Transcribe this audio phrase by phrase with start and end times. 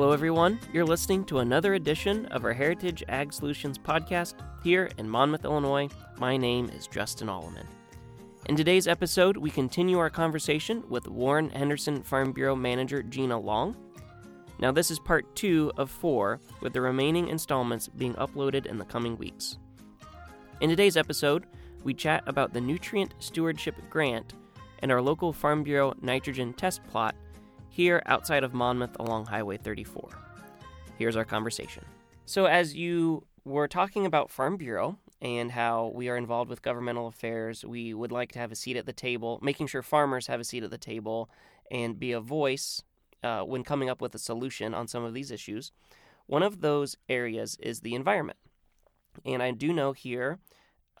[0.00, 0.58] Hello, everyone.
[0.72, 4.32] You're listening to another edition of our Heritage Ag Solutions podcast
[4.64, 5.90] here in Monmouth, Illinois.
[6.16, 7.66] My name is Justin Alleman.
[8.46, 13.76] In today's episode, we continue our conversation with Warren Henderson Farm Bureau Manager Gina Long.
[14.58, 18.86] Now, this is part two of four, with the remaining installments being uploaded in the
[18.86, 19.58] coming weeks.
[20.62, 21.44] In today's episode,
[21.84, 24.32] we chat about the Nutrient Stewardship Grant
[24.78, 27.14] and our local Farm Bureau nitrogen test plot
[27.70, 30.10] here outside of Monmouth along Highway 34.
[30.98, 31.84] Here's our conversation.
[32.26, 37.06] So, as you were talking about Farm Bureau and how we are involved with governmental
[37.06, 40.40] affairs, we would like to have a seat at the table, making sure farmers have
[40.40, 41.30] a seat at the table
[41.70, 42.82] and be a voice
[43.22, 45.72] uh, when coming up with a solution on some of these issues.
[46.26, 48.38] One of those areas is the environment.
[49.24, 50.38] And I do know here,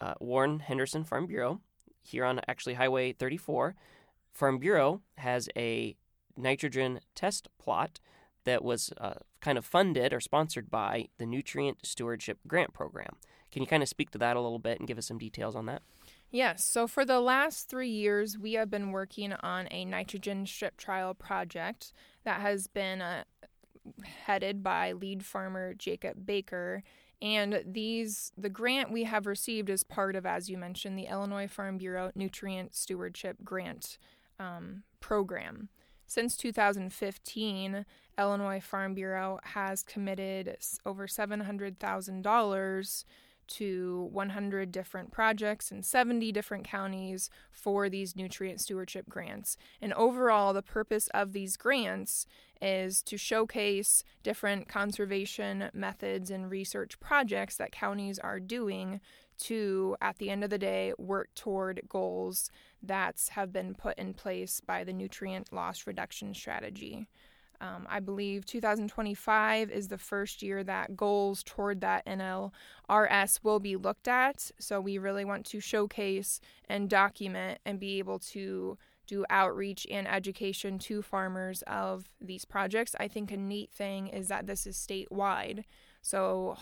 [0.00, 1.60] uh, Warren Henderson Farm Bureau,
[2.02, 3.74] here on actually Highway 34,
[4.32, 5.96] Farm Bureau has a
[6.40, 8.00] nitrogen test plot
[8.44, 13.16] that was uh, kind of funded or sponsored by the Nutrient Stewardship Grant Program.
[13.52, 15.54] Can you kind of speak to that a little bit and give us some details
[15.54, 15.82] on that?
[16.30, 16.64] Yes.
[16.64, 21.12] So for the last three years, we have been working on a nitrogen strip trial
[21.12, 21.92] project
[22.24, 23.24] that has been uh,
[24.26, 26.84] headed by lead farmer Jacob Baker.
[27.20, 31.48] And these, the grant we have received is part of, as you mentioned, the Illinois
[31.48, 33.98] Farm Bureau Nutrient Stewardship Grant
[34.38, 35.68] um, program.
[36.10, 37.86] Since 2015,
[38.18, 43.04] Illinois Farm Bureau has committed over $700,000
[43.46, 49.56] to 100 different projects in 70 different counties for these nutrient stewardship grants.
[49.80, 52.26] And overall, the purpose of these grants
[52.60, 59.00] is to showcase different conservation methods and research projects that counties are doing
[59.40, 62.50] to, at the end of the day, work toward goals
[62.82, 67.06] that have been put in place by the nutrient loss reduction strategy.
[67.60, 73.76] Um, I believe 2025 is the first year that goals toward that NLRS will be
[73.76, 74.50] looked at.
[74.58, 80.08] So we really want to showcase and document and be able to do outreach and
[80.08, 82.94] education to farmers of these projects.
[82.98, 85.64] I think a neat thing is that this is statewide.
[86.00, 86.56] So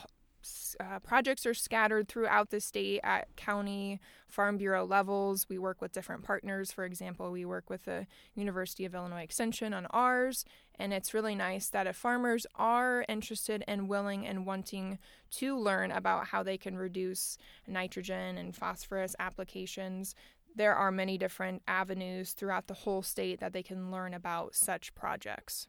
[0.80, 5.48] uh, projects are scattered throughout the state at county farm bureau levels.
[5.48, 6.70] We work with different partners.
[6.70, 10.44] For example, we work with the University of Illinois Extension on ours,
[10.78, 14.98] and it's really nice that if farmers are interested and willing and wanting
[15.32, 20.14] to learn about how they can reduce nitrogen and phosphorus applications,
[20.54, 24.94] there are many different avenues throughout the whole state that they can learn about such
[24.94, 25.68] projects.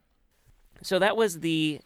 [0.82, 1.82] So that was the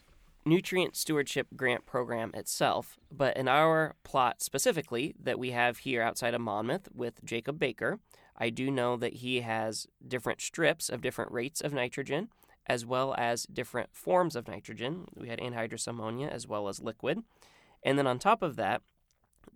[0.46, 6.34] nutrient stewardship grant program itself, but in our plot specifically that we have here outside
[6.34, 8.00] of Monmouth with Jacob Baker,
[8.38, 12.30] I do know that he has different strips of different rates of nitrogen
[12.66, 15.06] as well as different forms of nitrogen.
[15.16, 17.24] We had anhydrous ammonia as well as liquid.
[17.84, 18.82] And then on top of that,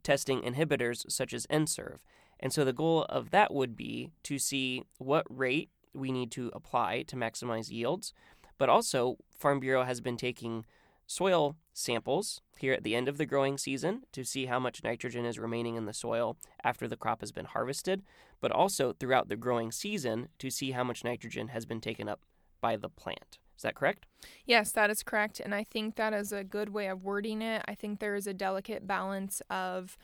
[0.04, 2.04] testing inhibitors such as N-Serve.
[2.40, 6.52] And so the goal of that would be to see what rate we need to
[6.54, 8.14] apply to maximize yields.
[8.58, 10.66] But also, Farm Bureau has been taking
[11.06, 15.26] soil samples here at the end of the growing season to see how much nitrogen
[15.26, 18.04] is remaining in the soil after the crop has been harvested,
[18.42, 22.22] but also throughout the growing season to see how much nitrogen has been taken up
[22.60, 23.40] by the plant.
[23.56, 24.06] Is that correct?
[24.46, 25.40] Yes, that is correct.
[25.40, 27.64] And I think that is a good way of wording it.
[27.68, 29.98] I think there is a delicate balance of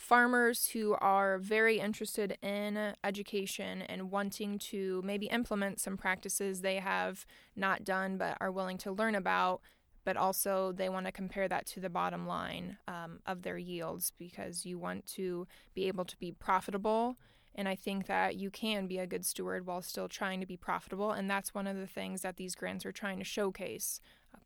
[0.00, 6.76] farmers who are very interested in education and wanting to maybe implement some practices they
[6.76, 9.60] have not done but are willing to learn about
[10.04, 14.12] but also they want to compare that to the bottom line um, of their yields
[14.18, 17.16] because you want to be able to be profitable.
[17.54, 20.56] And I think that you can be a good steward while still trying to be
[20.56, 21.10] profitable.
[21.10, 24.00] And that's one of the things that these grants are trying to showcase.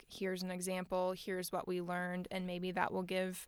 [0.09, 3.47] Here's an example, here's what we learned, and maybe that will give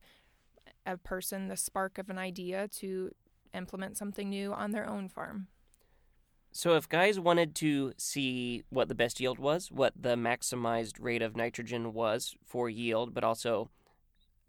[0.86, 3.10] a person the spark of an idea to
[3.54, 5.48] implement something new on their own farm.
[6.52, 11.20] So, if guys wanted to see what the best yield was, what the maximized rate
[11.20, 13.68] of nitrogen was for yield, but also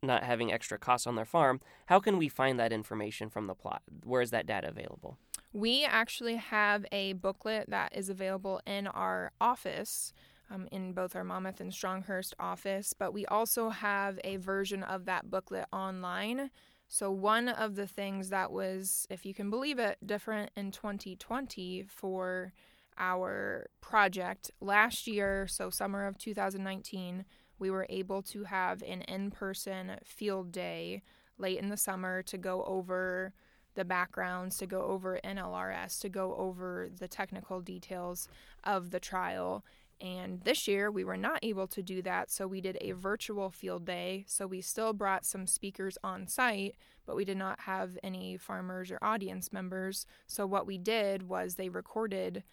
[0.01, 3.55] not having extra costs on their farm, how can we find that information from the
[3.55, 3.81] plot?
[4.03, 5.17] Where is that data available?
[5.51, 10.13] We actually have a booklet that is available in our office.
[10.49, 15.03] Um, in both our Monmouth and Stronghurst office, but we also have a version of
[15.03, 16.51] that booklet online
[16.87, 21.85] so, one of the things that was, if you can believe it, different in 2020
[21.89, 22.53] for
[22.97, 27.25] our project last year, so summer of 2019,
[27.59, 31.01] we were able to have an in person field day
[31.37, 33.33] late in the summer to go over
[33.75, 38.29] the backgrounds, to go over NLRS, to go over the technical details
[38.63, 39.63] of the trial.
[39.99, 43.49] And this year we were not able to do that, so we did a virtual
[43.49, 44.25] field day.
[44.27, 48.91] So we still brought some speakers on site, but we did not have any farmers
[48.91, 50.05] or audience members.
[50.27, 52.43] So what we did was they recorded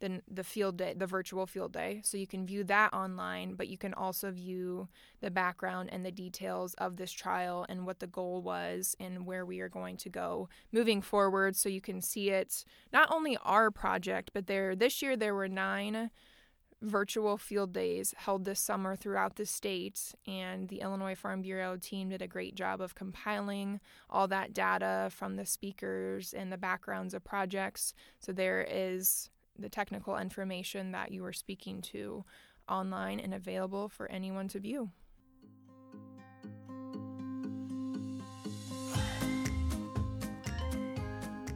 [0.00, 2.00] the, the field day, the virtual field day.
[2.04, 4.88] So you can view that online, but you can also view
[5.20, 9.46] the background and the details of this trial and what the goal was and where
[9.46, 11.56] we are going to go moving forward.
[11.56, 15.48] So you can see it not only our project, but there this year there were
[15.48, 16.10] nine
[16.84, 22.10] virtual field days held this summer throughout the state, and the Illinois Farm Bureau team
[22.10, 27.14] did a great job of compiling all that data from the speakers and the backgrounds
[27.14, 27.94] of projects.
[28.20, 32.24] So there is the technical information that you are speaking to
[32.68, 34.90] online and available for anyone to view.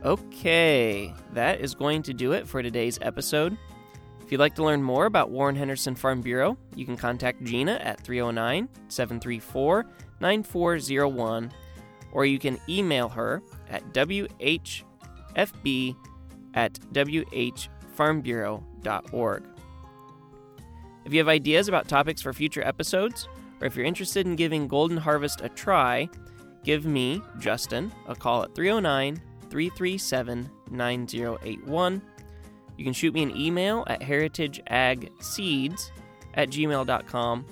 [0.05, 3.59] Okay, that is going to do it for today's episode.
[4.29, 7.81] If you'd like to learn more about Warren Henderson Farm Bureau, you can contact Gina
[7.83, 9.87] at 309 734
[10.21, 11.51] 9401,
[12.13, 15.97] or you can email her at whfb
[16.53, 19.45] at whfarmbureau.org.
[21.07, 23.27] If you have ideas about topics for future episodes,
[23.63, 26.07] or if you're interested in giving Golden Harvest a try,
[26.65, 32.03] give me, Justin, a call at 309 337 9081
[32.79, 35.91] you can shoot me an email at heritageagseeds
[36.35, 37.47] at gmail.com,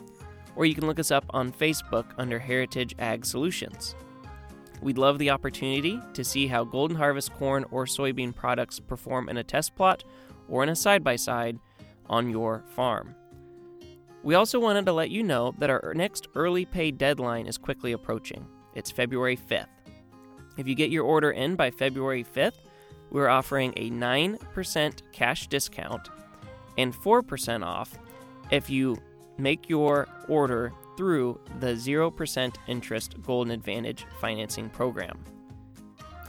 [0.54, 3.96] or you can look us up on Facebook under Heritage Ag Solutions.
[4.80, 9.38] We'd love the opportunity to see how Golden Harvest corn or soybean products perform in
[9.38, 10.04] a test plot
[10.48, 11.58] or in a side by side
[12.08, 13.14] on your farm.
[14.22, 17.92] We also wanted to let you know that our next early pay deadline is quickly
[17.92, 18.46] approaching.
[18.74, 19.66] It's February 5th.
[20.56, 22.58] If you get your order in by February 5th,
[23.10, 26.08] we're offering a 9% cash discount
[26.78, 27.98] and 4% off
[28.50, 28.96] if you
[29.38, 35.18] make your order through the 0% interest Golden Advantage financing program.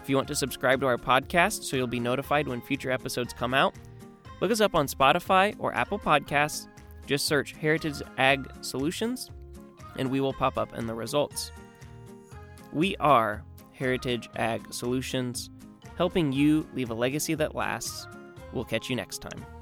[0.01, 3.33] If you want to subscribe to our podcast so you'll be notified when future episodes
[3.33, 3.75] come out,
[4.39, 6.67] look us up on Spotify or Apple Podcasts.
[7.05, 9.31] Just search Heritage Ag Solutions
[9.97, 11.51] and we will pop up in the results.
[12.71, 13.43] We are
[13.73, 15.49] Heritage Ag Solutions
[15.97, 18.07] helping you leave a legacy that lasts.
[18.53, 19.56] We'll catch you next time.